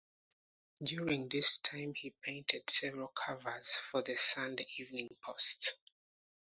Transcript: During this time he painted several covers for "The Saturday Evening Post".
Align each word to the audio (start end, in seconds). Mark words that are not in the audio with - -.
During 0.83 1.29
this 1.29 1.59
time 1.59 1.93
he 1.93 2.09
painted 2.23 2.67
several 2.71 3.09
covers 3.09 3.77
for 3.91 4.01
"The 4.01 4.15
Saturday 4.17 4.65
Evening 4.79 5.15
Post". 5.23 5.75